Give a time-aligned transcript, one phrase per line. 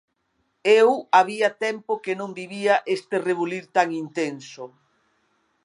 [0.81, 4.65] Eu había tempo que non vivía este rebulir tan intenso.